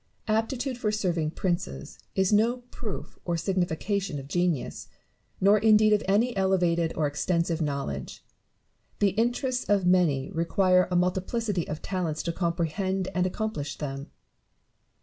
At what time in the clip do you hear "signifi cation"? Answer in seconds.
3.35-4.17